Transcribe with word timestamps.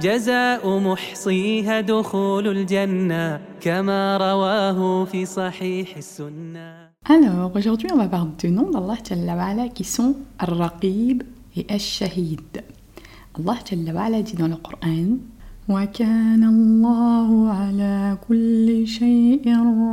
جزاء 0.00 0.78
محصيها 0.78 1.80
دخول 1.80 2.48
الجنة 2.48 3.40
كما 3.60 4.16
رواه 4.16 5.04
في 5.04 5.24
صحيح 5.26 5.96
السنة 5.96 6.82
Alors 7.04 7.50
aujourd'hui 7.56 7.88
on 7.92 7.96
va 7.98 8.06
voir 8.06 8.26
deux 8.26 8.48
noms 8.48 8.70
d'Allah 8.70 8.96
Jalla 9.04 9.34
wa'ala 9.36 9.68
qui 9.68 9.82
sont 9.84 10.14
Al-Raqib 10.38 11.24
et 11.56 11.66
Al-Shahid. 11.68 12.62
Allah 13.38 13.58
Jalla 13.68 13.92
wa'ala 13.92 14.22
dit 14.22 14.36
dans 14.36 14.48
le 14.48 14.56
Coran 14.56 15.18
وكان 15.68 16.44
الله 16.44 17.50
على 17.50 18.18
كل 18.28 18.86
شيء 18.86 19.44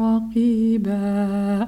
رقيبا 0.02 1.67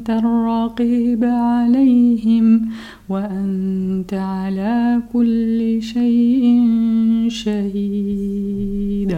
أنت 0.00 0.10
الرقيب 0.10 1.24
عليهم 1.24 2.68
وأنت 3.08 4.12
على 4.14 5.02
كل 5.12 5.82
شيء 5.82 6.44
شهيد 7.28 9.12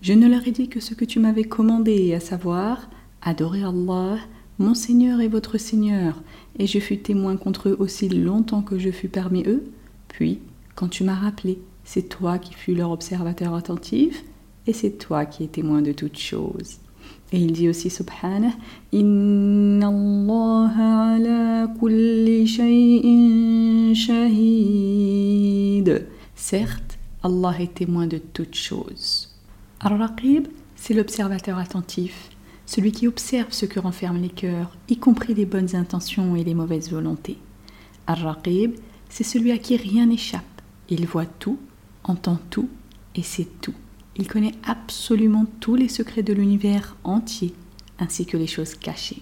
Je 0.00 0.14
ne 0.14 0.26
leur 0.28 0.46
ai 0.48 0.50
dit 0.50 0.68
que 0.68 0.80
ce 0.80 0.94
que 0.94 1.04
tu 1.04 1.20
m'avais 1.20 1.44
commandé, 1.44 2.12
à 2.14 2.20
savoir 2.20 2.90
adorer 3.22 3.62
Allah, 3.62 4.16
mon 4.58 4.74
Seigneur 4.74 5.20
et 5.20 5.28
votre 5.28 5.58
Seigneur, 5.58 6.22
et 6.58 6.66
je 6.66 6.80
fus 6.80 6.98
témoin 6.98 7.36
contre 7.36 7.68
eux 7.68 7.76
aussi 7.78 8.08
longtemps 8.08 8.62
que 8.62 8.78
je 8.84 8.90
fus 8.90 9.08
parmi 9.08 9.44
eux. 9.46 9.62
Puis, 10.08 10.40
quand 10.74 10.88
tu 10.88 11.04
m'as 11.04 11.20
rappelé, 11.26 11.60
c'est 11.84 12.08
toi 12.08 12.38
qui 12.38 12.52
fus 12.54 12.74
leur 12.74 12.90
observateur 12.90 13.54
attentif, 13.54 14.24
et 14.66 14.72
c'est 14.72 14.98
toi 14.98 15.24
qui 15.24 15.44
es 15.44 15.48
témoin 15.58 15.82
de 15.82 15.92
toutes 15.92 16.18
choses. 16.18 16.78
Et 17.31 17.39
il 17.39 17.51
dit 17.51 17.67
aussi, 17.67 17.89
subhanah, 17.89 18.53
Inna 18.93 19.87
Allah 19.87 20.71
ala 21.15 21.67
kulli 21.79 22.47
shay'in 22.47 23.93
shahid. 23.93 25.27
Certes, 26.35 26.97
Allah 27.23 27.53
est 27.59 27.73
témoin 27.73 28.07
de 28.07 28.17
toutes 28.17 28.55
choses. 28.55 29.35
Ar-Raqib, 29.81 30.47
c'est 30.75 30.93
l'observateur 30.93 31.57
attentif 31.57 32.29
celui 32.67 32.91
qui 32.91 33.07
observe 33.07 33.51
ce 33.51 33.65
que 33.65 33.79
renferment 33.79 34.21
les 34.21 34.29
cœurs, 34.29 34.75
y 34.89 34.97
compris 34.97 35.33
les 35.33 35.45
bonnes 35.45 35.75
intentions 35.75 36.35
et 36.35 36.43
les 36.43 36.53
mauvaises 36.53 36.91
volontés. 36.91 37.37
Ar-Raqib, 38.05 38.75
c'est 39.09 39.23
celui 39.23 39.51
à 39.51 39.57
qui 39.57 39.77
rien 39.77 40.05
n'échappe. 40.05 40.43
Il 40.89 41.07
voit 41.07 41.25
tout, 41.25 41.57
entend 42.03 42.37
tout 42.49 42.69
et 43.15 43.23
sait 43.23 43.47
tout. 43.61 43.73
Il 44.19 44.27
connaît 44.27 44.55
absolument 44.65 45.45
tous 45.59 45.75
les 45.75 45.87
secrets 45.87 46.23
de 46.23 46.33
l'univers 46.33 46.97
entier, 47.03 47.53
ainsi 47.99 48.25
que 48.25 48.35
les 48.35 48.47
choses 48.47 48.73
cachées. 48.73 49.21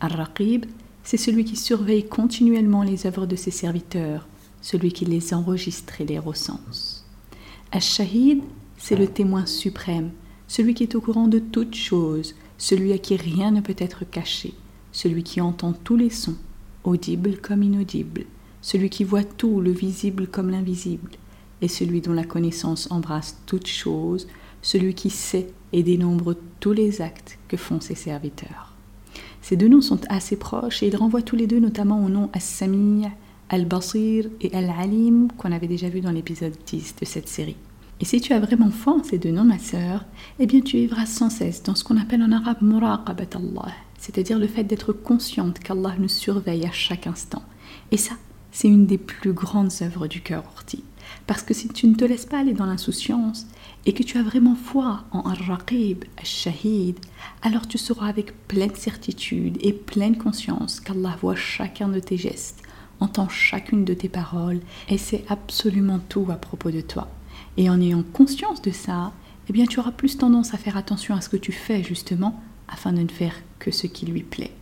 Ar-Raqib, 0.00 0.66
c'est 1.02 1.16
celui 1.16 1.44
qui 1.44 1.56
surveille 1.56 2.06
continuellement 2.06 2.84
les 2.84 3.04
œuvres 3.06 3.26
de 3.26 3.34
ses 3.34 3.50
serviteurs, 3.50 4.28
celui 4.60 4.92
qui 4.92 5.04
les 5.04 5.34
enregistre 5.34 6.00
et 6.00 6.04
les 6.04 6.20
recense. 6.20 7.04
Ash-Shahid, 7.72 8.42
c'est 8.76 8.96
le 8.96 9.08
témoin 9.08 9.44
suprême, 9.44 10.12
celui 10.46 10.74
qui 10.74 10.84
est 10.84 10.94
au 10.94 11.00
courant 11.00 11.26
de 11.26 11.40
toutes 11.40 11.74
choses, 11.74 12.36
celui 12.58 12.92
à 12.92 12.98
qui 12.98 13.16
rien 13.16 13.50
ne 13.50 13.60
peut 13.60 13.74
être 13.78 14.08
caché, 14.08 14.54
celui 14.92 15.24
qui 15.24 15.40
entend 15.40 15.72
tous 15.72 15.96
les 15.96 16.10
sons, 16.10 16.36
audibles 16.84 17.38
comme 17.38 17.64
inaudibles, 17.64 18.26
celui 18.60 18.88
qui 18.88 19.02
voit 19.02 19.24
tout, 19.24 19.60
le 19.60 19.72
visible 19.72 20.28
comme 20.28 20.50
l'invisible, 20.50 21.10
et 21.62 21.68
celui 21.68 22.00
dont 22.00 22.12
la 22.12 22.24
connaissance 22.24 22.90
embrasse 22.90 23.38
toutes 23.46 23.68
choses, 23.68 24.28
celui 24.60 24.94
qui 24.94 25.08
sait 25.08 25.48
et 25.72 25.82
dénombre 25.82 26.36
tous 26.60 26.72
les 26.72 27.00
actes 27.00 27.38
que 27.48 27.56
font 27.56 27.80
ses 27.80 27.94
serviteurs. 27.94 28.74
Ces 29.40 29.56
deux 29.56 29.68
noms 29.68 29.80
sont 29.80 30.00
assez 30.08 30.36
proches 30.36 30.82
et 30.82 30.88
ils 30.88 30.96
renvoient 30.96 31.22
tous 31.22 31.36
les 31.36 31.46
deux 31.46 31.60
notamment 31.60 32.04
au 32.04 32.08
nom 32.08 32.30
As-Sami', 32.32 33.08
Al-Basir 33.48 34.26
et 34.40 34.54
Al-Alim 34.54 35.28
qu'on 35.36 35.52
avait 35.52 35.66
déjà 35.66 35.88
vu 35.88 36.00
dans 36.00 36.10
l'épisode 36.10 36.54
10 36.66 36.96
de 37.00 37.04
cette 37.04 37.28
série. 37.28 37.56
Et 38.00 38.04
si 38.04 38.20
tu 38.20 38.32
as 38.32 38.40
vraiment 38.40 38.70
en 38.86 39.02
ces 39.04 39.18
deux 39.18 39.30
noms, 39.30 39.44
ma 39.44 39.58
sœur, 39.58 40.04
eh 40.38 40.46
bien 40.46 40.60
tu 40.60 40.76
vivras 40.76 41.06
sans 41.06 41.30
cesse 41.30 41.62
dans 41.62 41.74
ce 41.74 41.84
qu'on 41.84 41.98
appelle 41.98 42.22
en 42.22 42.32
arabe 42.32 42.62
muraqabat 42.62 43.36
Allah, 43.36 43.72
c'est-à-dire 43.98 44.38
le 44.38 44.48
fait 44.48 44.64
d'être 44.64 44.92
consciente 44.92 45.60
qu'Allah 45.60 45.94
nous 45.98 46.08
surveille 46.08 46.66
à 46.66 46.72
chaque 46.72 47.06
instant. 47.06 47.42
Et 47.92 47.96
ça, 47.96 48.14
c'est 48.50 48.68
une 48.68 48.86
des 48.86 48.98
plus 48.98 49.32
grandes 49.32 49.70
œuvres 49.82 50.08
du 50.08 50.20
cœur 50.20 50.44
orti. 50.54 50.82
Parce 51.26 51.42
que 51.42 51.54
si 51.54 51.68
tu 51.68 51.86
ne 51.86 51.94
te 51.94 52.04
laisses 52.04 52.26
pas 52.26 52.40
aller 52.40 52.52
dans 52.52 52.66
l'insouciance 52.66 53.46
et 53.86 53.92
que 53.92 54.02
tu 54.02 54.18
as 54.18 54.22
vraiment 54.22 54.54
foi 54.54 55.04
en 55.12 55.20
Ar-Raqib, 55.20 56.04
Al-Shahid, 56.18 56.98
alors 57.42 57.66
tu 57.66 57.78
sauras 57.78 58.08
avec 58.08 58.46
pleine 58.48 58.74
certitude 58.74 59.58
et 59.60 59.72
pleine 59.72 60.18
conscience 60.18 60.80
qu'Allah 60.80 61.16
voit 61.20 61.36
chacun 61.36 61.88
de 61.88 62.00
tes 62.00 62.16
gestes, 62.16 62.62
entend 63.00 63.28
chacune 63.28 63.84
de 63.84 63.94
tes 63.94 64.08
paroles 64.08 64.60
et 64.88 64.98
sait 64.98 65.24
absolument 65.28 66.00
tout 66.08 66.26
à 66.30 66.36
propos 66.36 66.70
de 66.70 66.80
toi. 66.80 67.08
Et 67.56 67.70
en 67.70 67.80
ayant 67.80 68.02
conscience 68.02 68.62
de 68.62 68.70
ça, 68.70 69.12
eh 69.48 69.52
bien 69.52 69.66
tu 69.66 69.80
auras 69.80 69.92
plus 69.92 70.18
tendance 70.18 70.54
à 70.54 70.58
faire 70.58 70.76
attention 70.76 71.14
à 71.14 71.20
ce 71.20 71.28
que 71.28 71.36
tu 71.36 71.52
fais 71.52 71.82
justement 71.82 72.40
afin 72.68 72.92
de 72.92 73.02
ne 73.02 73.08
faire 73.08 73.34
que 73.58 73.70
ce 73.70 73.86
qui 73.86 74.06
lui 74.06 74.22
plaît. 74.22 74.52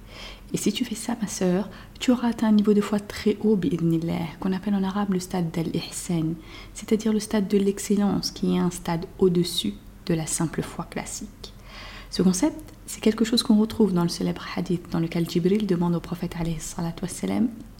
Et 0.53 0.57
si 0.57 0.73
tu 0.73 0.85
fais 0.85 0.95
ça, 0.95 1.17
ma 1.21 1.29
sœur, 1.29 1.69
tu 1.99 2.11
auras 2.11 2.29
atteint 2.29 2.49
un 2.49 2.53
niveau 2.53 2.75
de 2.75 2.81
foi 2.81 2.99
très 2.99 3.37
haut, 3.43 3.59
qu'on 4.41 4.53
appelle 4.53 4.75
en 4.75 4.83
arabe 4.83 5.13
le 5.13 5.21
stade 5.21 5.51
d'al-ihsan, 5.51 6.35
c'est-à-dire 6.75 7.13
le 7.13 7.21
stade 7.21 7.47
de 7.49 7.59
l'excellence, 7.59 8.31
qui 8.31 8.57
est 8.57 8.59
un 8.59 8.71
stade 8.71 9.07
au-dessus 9.19 9.75
de 10.07 10.15
la 10.15 10.27
simple 10.27 10.63
foi 10.63 10.87
classique. 10.91 11.53
Ce 12.11 12.23
concept, 12.23 12.59
c'est 12.87 13.01
quelque 13.01 13.25
chose 13.25 13.45
qu'on 13.45 13.61
retrouve 13.61 13.93
dans 13.93 14.03
le 14.03 14.09
célèbre 14.09 14.45
hadith 14.57 14.91
dans 14.91 14.99
lequel 14.99 15.31
Jibril 15.31 15.67
demande 15.67 15.95
au 15.95 16.01
prophète 16.01 16.35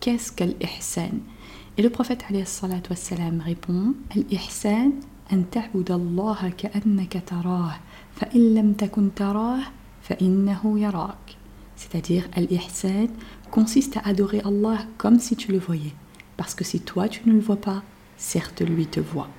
qu'est-ce 0.01 0.31
qu'al-ihsan? 0.31 1.19
Et 1.77 1.83
le 1.83 1.91
prophète 1.91 2.23
répond 2.29 3.95
Al-ihsan 4.15 4.93
an 5.33 5.43
ka'annaka 5.51 7.21
tarah, 7.21 7.75
fa 8.15 8.27
lam 8.35 8.75
takun 8.75 9.09
tarah, 9.09 9.59
fa 10.03 10.15
yarak. 10.21 11.40
C'est-à-dire, 11.81 12.29
Al-ihsan 12.35 13.09
consiste 13.51 13.97
à 13.97 14.01
adorer 14.01 14.43
Allah 14.45 14.81
comme 14.99 15.19
si 15.19 15.35
tu 15.35 15.51
le 15.51 15.59
voyais. 15.59 15.95
Parce 16.37 16.55
que 16.55 16.63
si 16.63 16.79
toi 16.79 17.09
tu 17.09 17.23
ne 17.27 17.33
le 17.33 17.41
vois 17.41 17.57
pas, 17.57 17.83
certes 18.19 18.61
lui 18.61 18.87
te 18.87 19.01
voit. 19.01 19.31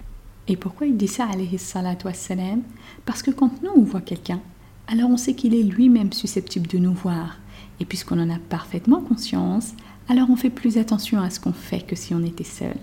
Et 0.47 0.57
pourquoi 0.57 0.87
il 0.87 0.97
dit 0.97 1.07
ça, 1.07 1.27
alayhi 1.27 1.59
salatu 1.59 2.07
wassalam? 2.07 2.63
Parce 3.05 3.21
que 3.21 3.29
quand 3.29 3.61
nous 3.61 3.69
on 3.75 3.83
voit 3.83 4.01
quelqu'un, 4.01 4.41
alors 4.87 5.11
on 5.11 5.17
sait 5.17 5.35
qu'il 5.35 5.53
est 5.53 5.61
lui-même 5.61 6.11
susceptible 6.11 6.65
de 6.65 6.79
nous 6.79 6.93
voir. 6.93 7.37
Et 7.79 7.85
puisqu'on 7.85 8.19
en 8.19 8.29
a 8.31 8.39
parfaitement 8.39 9.01
conscience, 9.01 9.75
alors 10.09 10.31
on 10.31 10.35
fait 10.35 10.49
plus 10.49 10.79
attention 10.79 11.21
à 11.21 11.29
ce 11.29 11.39
qu'on 11.39 11.53
fait 11.53 11.85
que 11.85 11.95
si 11.95 12.15
on 12.15 12.23
était 12.23 12.43
seul. 12.43 12.75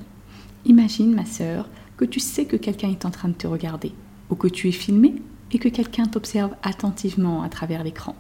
Imagine, 0.67 1.17
ma 1.17 1.25
sœur, 1.25 1.69
que 1.97 2.05
tu 2.05 2.21
sais 2.21 2.45
que 2.45 2.57
quelqu'un 2.57 2.91
est 2.91 3.05
en 3.05 3.11
train 3.11 3.29
de 3.29 3.35
te 3.35 3.49
regarder, 3.49 3.93
ou 4.31 4.37
que 4.37 4.47
tu 4.47 4.69
es 4.69 4.73
filmé 4.73 5.17
et 5.51 5.59
que 5.59 5.69
quelqu'un 5.69 6.07
t'observe 6.07 6.55
attentivement 6.63 7.43
à 7.43 7.49
travers 7.49 7.83
l'écran. 7.83 8.15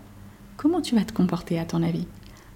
Comment 0.59 0.81
tu 0.81 0.97
vas 0.97 1.05
te 1.05 1.13
comporter 1.13 1.57
à 1.61 1.65
ton 1.65 1.85
avis? 1.85 2.09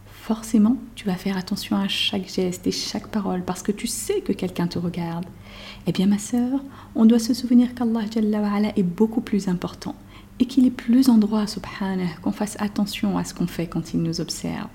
Forcément, 0.06 0.76
tu 0.96 1.06
vas 1.06 1.14
faire 1.14 1.36
attention 1.36 1.76
à 1.76 1.86
chaque 1.86 2.28
geste 2.28 2.66
et 2.66 2.72
chaque 2.72 3.06
parole 3.06 3.44
parce 3.44 3.62
que 3.62 3.70
tu 3.70 3.86
sais 3.86 4.22
que 4.22 4.32
quelqu'un 4.32 4.66
te 4.66 4.76
regarde. 4.76 5.24
Eh 5.86 5.92
bien, 5.92 6.06
ma 6.06 6.18
sœur, 6.18 6.58
on 6.96 7.04
doit 7.04 7.20
se 7.20 7.32
souvenir 7.32 7.76
qu'Allah 7.76 8.02
est 8.74 8.82
beaucoup 8.82 9.20
plus 9.20 9.46
important 9.46 9.94
et 10.40 10.46
qu'il 10.46 10.66
est 10.66 10.72
plus 10.72 11.10
en 11.10 11.16
droit, 11.16 11.46
subhanah, 11.46 12.16
qu'on 12.22 12.32
fasse 12.32 12.56
attention 12.58 13.18
à 13.18 13.22
ce 13.22 13.34
qu'on 13.34 13.46
fait 13.46 13.68
quand 13.68 13.94
il 13.94 14.02
nous 14.02 14.20
observe. 14.20 14.66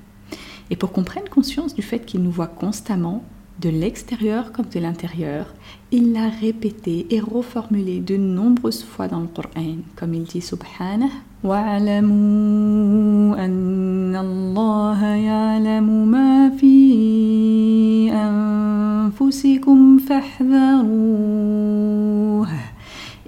Et 0.70 0.78
pour 0.78 0.94
qu'on 0.94 1.04
prenne 1.04 1.28
conscience 1.28 1.76
du 1.76 1.82
fait 1.82 2.06
qu'il 2.06 2.24
nous 2.24 2.32
voit 2.32 2.48
constamment, 2.48 3.26
de 3.60 3.70
l'extérieur 3.70 4.52
comme 4.52 4.68
de 4.68 4.80
l'intérieur, 4.80 5.54
il 5.92 6.14
l'a 6.14 6.30
répété 6.30 7.08
et 7.10 7.20
reformulé 7.20 8.00
de 8.00 8.18
nombreuses 8.18 8.84
fois 8.84 9.08
dans 9.08 9.22
le 9.22 9.28
Coran, 9.28 9.78
comme 9.96 10.14
il 10.14 10.24
dit 10.24 10.42
subhanah 10.42 11.10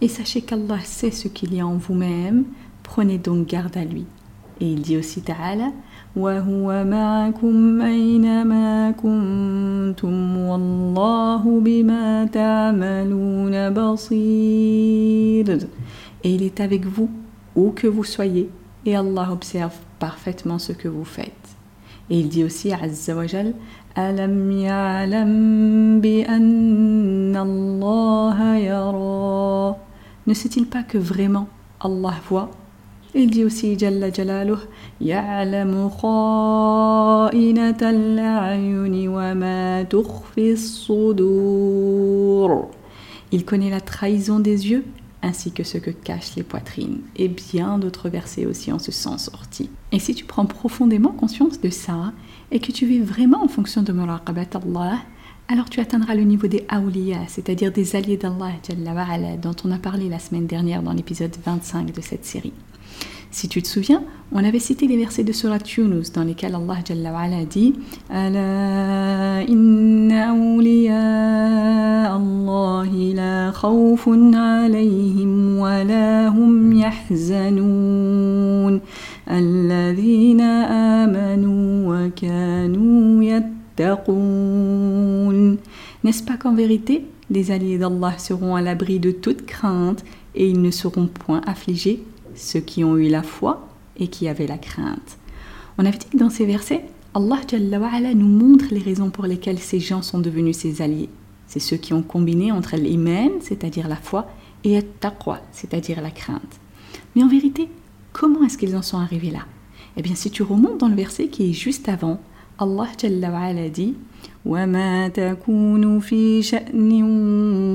et 0.02 0.08
sachez 0.08 0.42
qu'Allah 0.42 0.80
sait 0.84 1.12
ce 1.12 1.28
qu'il 1.28 1.54
y 1.54 1.60
a 1.60 1.68
en 1.68 1.76
vous-même, 1.76 2.46
prenez 2.84 3.18
donc 3.18 3.48
garde 3.48 3.78
à 3.78 3.86
lui. 3.86 4.06
Et 4.60 4.72
il 4.72 4.82
dit 4.82 4.98
aussi 4.98 5.22
Ta'ala 5.22 5.72
Et 6.17 6.21
il 16.35 16.43
est 16.43 16.61
avec 16.61 16.87
vous, 16.87 17.11
où 17.57 17.71
que 17.71 17.87
vous 17.87 18.05
soyez, 18.05 18.51
et 18.87 18.97
Allah 18.97 19.29
observe 19.33 19.75
parfaitement 19.99 20.59
ce 20.59 20.73
que 20.73 20.89
vous 20.89 21.05
faites. 21.05 21.33
Et 22.11 22.21
il 22.21 22.29
dit 22.29 22.45
aussi 22.45 22.73
Azza 22.73 23.17
wa 23.17 23.27
Jal 23.27 23.55
ألم 23.99 24.51
يعلم 24.51 26.01
بأن 26.01 27.37
الله 27.37 28.57
يرى 28.57 29.77
ne 30.27 30.33
sait-il 30.35 30.67
pas 30.67 30.83
que 30.83 30.99
vraiment 30.99 31.49
Allah 31.81 32.15
voit 32.29 32.51
Il 33.15 33.31
dit 33.31 33.45
aussi 33.45 33.79
Jalla 33.79 34.11
Jalaluh 34.13 34.59
يعلم 35.01 35.89
خائنة 35.91 37.77
الأعين 37.83 39.09
وما 39.09 39.83
تخفي 39.83 40.53
الصدور 40.53 42.05
Il 43.33 43.45
connaît 43.45 43.71
la 43.71 43.81
trahison 43.81 44.39
des 44.39 44.71
yeux 44.71 44.85
ainsi 45.23 45.51
que 45.53 45.65
ce 45.65 45.79
que 45.79 45.91
cachent 45.91 46.37
les 46.37 46.43
poitrines, 46.43 47.01
et 47.17 47.29
bien 47.29 47.79
d'autres 47.79 48.11
versets 48.11 48.45
aussi 48.45 48.71
en 48.71 48.79
ce 48.79 48.93
sens 48.93 49.31
sortis. 49.31 49.71
Et 49.91 49.99
si 49.99 50.15
tu 50.15 50.27
prends 50.27 50.45
profondément 50.45 51.13
conscience 51.13 51.61
de 51.61 51.71
ça, 51.71 52.13
et 52.53 52.61
que 52.61 52.71
tu 52.73 52.85
vis 52.85 53.01
vraiment 53.01 53.43
en 53.43 53.49
fonction 53.49 53.83
de 53.83 53.91
muraqabat 53.93 54.51
Allah, 54.55 54.99
alors 55.52 55.68
tu 55.68 55.80
atteindras 55.80 56.14
le 56.14 56.22
niveau 56.22 56.48
des 56.48 56.64
awliya, 56.70 57.22
c'est-à-dire 57.28 57.72
des 57.72 57.96
alliés 57.96 58.18
d'Allah 58.18 58.52
dont 59.42 59.56
on 59.66 59.72
a 59.72 59.80
parlé 59.80 60.08
la 60.08 60.20
semaine 60.20 60.46
dernière 60.46 60.84
dans 60.84 60.94
l'épisode 60.94 61.36
25 61.44 61.92
de 61.92 62.02
cette 62.02 62.24
série. 62.24 62.54
Si 63.32 63.48
tu 63.48 63.62
te 63.62 63.68
souviens, 63.68 64.04
on 64.32 64.44
avait 64.44 64.60
cité 64.60 64.88
les 64.88 64.98
versets 64.98 65.24
de 65.24 65.32
Surat 65.32 65.58
Yunus 65.76 66.12
dans 66.12 66.24
lesquels 66.24 66.54
Allah 66.54 66.78
Jalla 66.86 67.46
dit 67.46 67.74
Ala 68.12 69.42
inna 69.44 70.34
la 73.16 73.52
alayhim 74.66 75.60
wa 75.60 75.84
la 75.84 76.30
hum 76.30 76.74
wa 81.88 82.00
n'est-ce 86.04 86.24
pas 86.24 86.38
qu'en 86.38 86.54
vérité, 86.54 87.06
les 87.30 87.52
alliés 87.52 87.78
d'Allah 87.78 88.18
seront 88.18 88.56
à 88.56 88.62
l'abri 88.62 89.00
de 89.00 89.12
toute 89.12 89.46
crainte 89.46 90.04
et 90.36 90.50
ils 90.50 90.62
ne 90.62 90.72
seront 90.72 91.08
point 91.08 91.42
affligés, 91.46 92.04
ceux 92.36 92.60
qui 92.60 92.84
ont 92.84 92.98
eu 92.98 93.10
la 93.10 93.24
foi 93.24 93.68
et 93.98 94.08
qui 94.08 94.28
avaient 94.28 94.48
la 94.48 94.58
crainte. 94.58 95.18
On 95.78 95.86
avait 95.86 95.98
dit 95.98 96.08
que 96.12 96.18
dans 96.18 96.30
ces 96.30 96.46
versets, 96.46 96.86
Allah 97.14 97.42
nous 98.16 98.28
montre 98.28 98.66
les 98.72 98.80
raisons 98.82 99.10
pour 99.10 99.26
lesquelles 99.26 99.60
ces 99.60 99.80
gens 99.80 100.02
sont 100.02 100.20
devenus 100.20 100.58
ses 100.58 100.82
alliés. 100.82 101.10
C'est 101.48 101.60
ceux 101.60 101.78
qui 101.78 101.94
ont 101.94 102.04
combiné 102.04 102.52
entre 102.52 102.76
l'iman, 102.76 103.32
c'est-à-dire 103.42 103.88
la 103.88 103.96
foi, 103.96 104.30
et 104.64 104.82
taqwa, 105.00 105.42
c'est-à-dire 105.52 106.02
la 106.02 106.12
crainte. 106.12 106.60
Mais 107.16 107.24
en 107.24 107.28
vérité, 107.28 107.70
comment 108.14 108.44
est-ce 108.44 108.58
qu'ils 108.58 108.76
en 108.76 108.82
sont 108.82 108.98
arrivés 108.98 109.32
là? 109.32 109.46
Eh 109.98 110.02
bien, 110.02 110.16
si 110.16 110.30
tu 110.30 110.44
remontes 110.44 110.80
dans 110.80 110.88
le 110.88 110.96
verset 110.96 111.28
qui 111.28 111.50
est 111.50 111.54
juste 111.54 111.90
avant, 111.90 112.20
Allah 112.60 112.92
Jalla 113.00 113.32
wa 113.32 113.54
dit 113.72 113.96
وما 114.46 115.08
تكون 115.08 116.00
في 116.00 116.42
شأن 116.42 117.04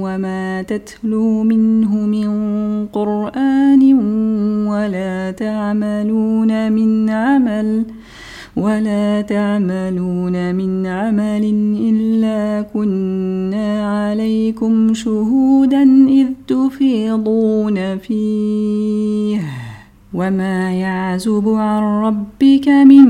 وما 0.03 0.63
تتلو 0.63 1.43
منه 1.43 1.97
من 2.07 2.31
قرآن 2.87 3.83
ولا 4.69 5.31
تعملون 5.31 6.73
من 6.73 7.11
عمل 7.11 7.85
ولا 8.57 9.21
تعملون 9.21 10.55
من 10.55 10.87
عمل 10.87 11.45
إلا 11.81 12.63
كنا 12.63 13.69
عليكم 14.01 14.95
شهودا 14.95 15.83
إذ 16.09 16.27
تفيضون 16.49 17.99
فيه. 17.99 19.74
وما 20.15 20.73
يعزب 20.73 21.49
عن 21.49 21.83
ربك 21.83 22.69
من 22.69 23.05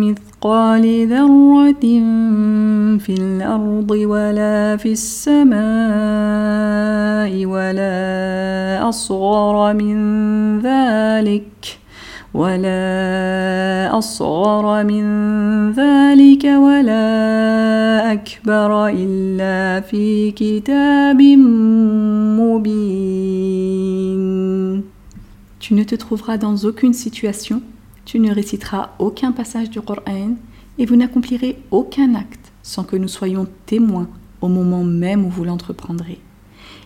مثقال 0.00 1.08
ذرة 1.08 1.80
في 2.98 3.14
الأرض 3.18 3.90
ولا 3.90 4.76
في 4.76 4.92
السماء 4.92 5.56
ولا 7.46 8.88
أصغر 8.88 9.74
من 9.74 9.96
ذلك 10.60 11.78
ولا 12.34 13.98
أصغر 13.98 14.84
من 14.84 15.04
ذلك 15.72 16.44
ولا 16.44 18.12
أكبر 18.12 18.88
إلا 18.88 19.80
في 19.80 20.30
كتاب 20.30 21.22
مبين 22.40 24.51
Tu 25.62 25.74
ne 25.74 25.84
te 25.84 25.94
trouveras 25.94 26.38
dans 26.38 26.56
aucune 26.64 26.92
situation 26.92 27.62
tu 28.04 28.18
ne 28.18 28.34
réciteras 28.34 28.90
aucun 28.98 29.30
passage 29.30 29.70
du 29.70 29.80
Coran 29.80 30.34
et 30.76 30.86
vous 30.86 30.96
n'accomplirez 30.96 31.56
aucun 31.70 32.16
acte 32.16 32.52
sans 32.64 32.82
que 32.82 32.96
nous 32.96 33.06
soyons 33.06 33.46
témoins 33.64 34.08
au 34.40 34.48
moment 34.48 34.82
même 34.82 35.24
où 35.24 35.30
vous 35.30 35.44
l'entreprendrez. 35.44 36.18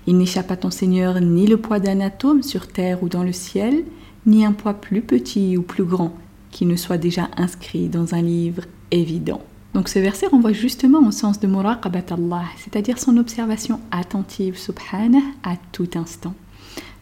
Il 0.06 0.18
n'échappe 0.18 0.50
à 0.50 0.56
ton 0.56 0.71
Seigneur 0.71 1.18
ni 1.23 1.47
le 1.47 1.56
poids 1.56 1.80
d'un 1.80 2.00
atome 2.00 2.42
sur 2.42 2.68
terre 2.68 3.02
ou 3.02 3.09
dans 3.09 3.23
le 3.23 3.33
ciel, 3.33 3.85
ni 4.26 4.45
un 4.45 4.52
poids 4.52 4.75
plus 4.75 5.00
petit 5.00 5.56
ou 5.56 5.62
plus 5.62 5.85
grand 5.85 6.14
qui 6.50 6.66
ne 6.66 6.76
soit 6.76 6.99
déjà 6.99 7.30
inscrit 7.38 7.88
dans 7.88 8.14
un 8.14 8.21
livre 8.21 8.64
évident. 8.90 9.40
Donc 9.73 9.88
ce 9.88 9.99
verset 10.00 10.26
renvoie 10.26 10.52
justement 10.52 11.06
au 11.06 11.12
sens 11.12 11.40
de 11.40 11.47
muraqabat 11.47 12.04
Allah, 12.11 12.45
c'est-à-dire 12.59 12.99
son 12.99 13.16
observation 13.16 13.80
attentive 13.90 14.59
subhanah 14.59 15.18
à 15.42 15.56
tout 15.73 15.88
instant. 15.95 16.35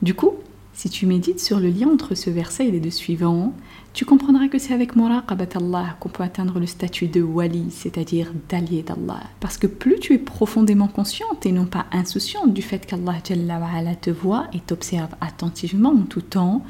Du 0.02 0.14
coup, 0.14 0.34
si 0.74 0.90
tu 0.90 1.06
médites 1.06 1.40
sur 1.40 1.60
le 1.60 1.68
lien 1.68 1.88
entre 1.88 2.14
ce 2.14 2.30
verset 2.30 2.66
et 2.66 2.70
les 2.70 2.80
deux 2.80 2.90
suivants, 2.90 3.54
tu 3.92 4.04
comprendras 4.04 4.48
que 4.48 4.58
c'est 4.58 4.74
avec 4.74 4.96
muraqabat 4.96 5.56
Allah 5.56 5.96
qu'on 6.00 6.08
peut 6.08 6.24
atteindre 6.24 6.58
le 6.58 6.66
statut 6.66 7.06
de 7.06 7.22
wali, 7.22 7.66
c'est-à-dire 7.70 8.32
d'allié 8.48 8.82
d'Allah. 8.82 9.22
Parce 9.38 9.56
que 9.56 9.68
plus 9.68 10.00
tu 10.00 10.14
es 10.14 10.18
profondément 10.18 10.88
consciente 10.88 11.46
et 11.46 11.52
non 11.52 11.66
pas 11.66 11.86
insouciante 11.92 12.52
du 12.52 12.60
fait 12.60 12.84
qu'Allah 12.84 13.20
te 13.22 14.10
voit 14.10 14.48
et 14.52 14.58
t'observe 14.58 15.14
attentivement 15.20 15.90
en 15.90 16.02
tout 16.02 16.22
temps, 16.22 16.64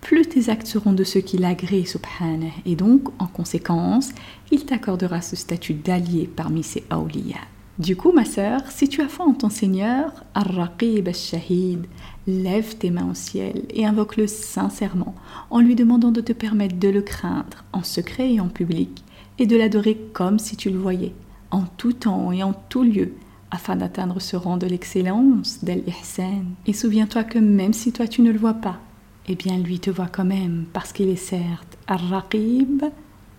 plus 0.00 0.26
tes 0.26 0.48
actes 0.48 0.66
seront 0.66 0.94
de 0.94 1.04
ceux 1.04 1.20
qui 1.20 1.36
l'agréent, 1.36 1.84
subhanah. 1.84 2.52
Et 2.64 2.74
donc, 2.74 3.08
en 3.20 3.26
conséquence, 3.26 4.10
il 4.50 4.64
t'accordera 4.64 5.20
ce 5.20 5.36
statut 5.36 5.74
d'allié 5.74 6.28
parmi 6.34 6.62
ses 6.62 6.84
awliya. 6.90 7.36
Du 7.78 7.96
coup, 7.96 8.12
ma 8.12 8.26
sœur, 8.26 8.60
si 8.68 8.86
tu 8.86 9.00
as 9.00 9.08
foi 9.08 9.24
en 9.24 9.32
ton 9.32 9.48
Seigneur, 9.48 10.12
Ar-Raqib 10.34 11.08
al-Shahid, 11.08 11.86
lève 12.26 12.76
tes 12.76 12.90
mains 12.90 13.10
au 13.10 13.14
ciel 13.14 13.64
et 13.70 13.86
invoque-le 13.86 14.26
sincèrement 14.26 15.14
en 15.48 15.60
lui 15.60 15.74
demandant 15.74 16.10
de 16.10 16.20
te 16.20 16.34
permettre 16.34 16.76
de 16.76 16.88
le 16.88 17.00
craindre 17.00 17.64
en 17.72 17.82
secret 17.82 18.34
et 18.34 18.40
en 18.40 18.48
public 18.48 19.02
et 19.38 19.46
de 19.46 19.56
l'adorer 19.56 19.96
comme 20.12 20.38
si 20.38 20.54
tu 20.54 20.68
le 20.68 20.78
voyais, 20.78 21.14
en 21.50 21.62
tout 21.62 21.94
temps 21.94 22.30
et 22.30 22.42
en 22.42 22.52
tout 22.52 22.82
lieu, 22.82 23.14
afin 23.50 23.74
d'atteindre 23.74 24.20
ce 24.20 24.36
rang 24.36 24.58
de 24.58 24.66
l'excellence, 24.66 25.64
d'Al-Ihsan. 25.64 26.44
Et 26.66 26.74
souviens-toi 26.74 27.24
que 27.24 27.38
même 27.38 27.72
si 27.72 27.90
toi 27.90 28.06
tu 28.06 28.20
ne 28.20 28.32
le 28.32 28.38
vois 28.38 28.54
pas, 28.54 28.80
eh 29.28 29.34
bien 29.34 29.56
lui 29.56 29.80
te 29.80 29.90
voit 29.90 30.08
quand 30.08 30.26
même, 30.26 30.66
parce 30.74 30.92
qu'il 30.92 31.08
est 31.08 31.16
certes 31.16 31.78
Ar-Raqib, 31.86 32.82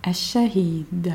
Al-Shahid. 0.02 1.14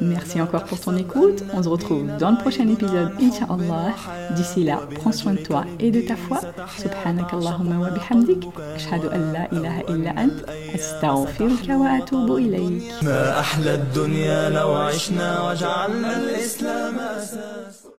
Merci 0.00 0.40
encore 0.40 0.64
pour 0.64 0.80
ton 0.80 0.96
écoute. 0.96 1.44
On 1.52 1.62
se 1.62 1.68
retrouve 1.68 2.06
dans 2.18 2.30
le 2.30 2.38
prochain 2.38 2.68
épisode, 2.68 3.10
Inch'Allah. 3.20 3.94
D'ici 4.34 4.64
là, 4.64 4.80
prends 4.96 5.12
soin 5.12 5.34
de 5.34 5.38
toi 5.38 5.64
et 5.78 5.90
de 5.90 6.00
ta 6.00 6.16
foi. 6.16 6.40
Ilaha 9.52 9.82
illa 9.88 10.12
ant. 10.16 10.36
Astaghfiruka 10.74 11.76
wa 11.76 11.90
atubu 11.98 12.38
ilayk. 12.38 12.82